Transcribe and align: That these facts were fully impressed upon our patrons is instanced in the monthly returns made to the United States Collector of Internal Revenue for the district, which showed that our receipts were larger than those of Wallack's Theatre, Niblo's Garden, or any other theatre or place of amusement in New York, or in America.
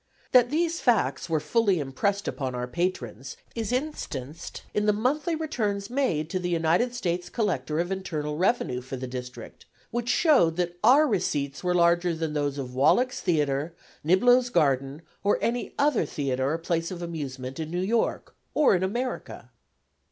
That 0.31 0.49
these 0.49 0.79
facts 0.81 1.29
were 1.29 1.39
fully 1.39 1.79
impressed 1.79 2.27
upon 2.27 2.55
our 2.55 2.65
patrons 2.67 3.37
is 3.53 3.71
instanced 3.71 4.63
in 4.73 4.87
the 4.87 4.93
monthly 4.93 5.35
returns 5.35 5.91
made 5.91 6.27
to 6.31 6.39
the 6.39 6.49
United 6.49 6.95
States 6.95 7.29
Collector 7.29 7.79
of 7.79 7.91
Internal 7.91 8.35
Revenue 8.35 8.81
for 8.81 8.95
the 8.97 9.05
district, 9.05 9.67
which 9.91 10.09
showed 10.09 10.55
that 10.55 10.75
our 10.83 11.05
receipts 11.07 11.63
were 11.63 11.75
larger 11.75 12.15
than 12.15 12.33
those 12.33 12.57
of 12.57 12.73
Wallack's 12.73 13.21
Theatre, 13.21 13.75
Niblo's 14.03 14.49
Garden, 14.49 15.03
or 15.23 15.37
any 15.39 15.71
other 15.77 16.07
theatre 16.07 16.49
or 16.51 16.57
place 16.57 16.89
of 16.89 17.03
amusement 17.03 17.59
in 17.59 17.69
New 17.69 17.77
York, 17.81 18.35
or 18.55 18.75
in 18.75 18.81
America. 18.81 19.51